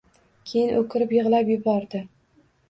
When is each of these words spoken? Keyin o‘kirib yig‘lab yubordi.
Keyin 0.51 0.71
o‘kirib 0.77 1.13
yig‘lab 1.17 1.53
yubordi. 1.53 2.03